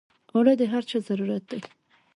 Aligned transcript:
اوړه 0.33 0.53
د 0.59 0.63
هر 0.71 0.83
چا 0.89 0.97
ضرورت 1.09 1.43
دی 1.51 1.61